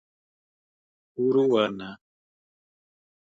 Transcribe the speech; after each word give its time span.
Uruana 1.23 1.89